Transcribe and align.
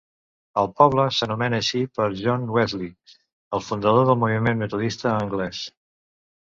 El 0.61 0.69
poble 0.81 1.03
s'anomena 1.17 1.59
així 1.63 1.83
per 1.99 2.09
John 2.23 2.49
Wesley, 2.57 2.91
el 3.59 3.65
fundador 3.69 4.11
del 4.13 4.21
moviment 4.25 4.63
metodista 4.67 5.15
anglès. 5.19 5.67